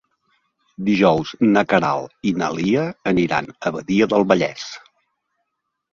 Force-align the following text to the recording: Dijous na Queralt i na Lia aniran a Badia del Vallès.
Dijous 0.85 1.33
na 1.49 1.63
Queralt 1.73 2.15
i 2.31 2.35
na 2.43 2.49
Lia 2.57 2.87
aniran 3.15 3.53
a 3.71 3.75
Badia 3.77 4.09
del 4.15 4.27
Vallès. 4.33 4.65